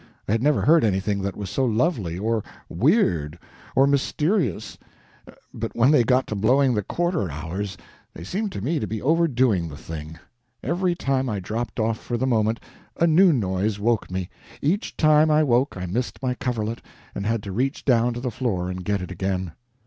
[0.27, 3.37] I had never heard anything that was so lovely, or weird,
[3.75, 4.75] or mysterious
[5.53, 7.77] but when they got to blowing the quarter hours,
[8.11, 10.17] they seemed to me to be overdoing the thing.
[10.63, 12.59] Every time I dropped off for the moment,
[12.99, 14.27] a new noise woke me.
[14.59, 16.81] Each time I woke I missed my coverlet,
[17.13, 19.51] and had to reach down to the floor and get it again.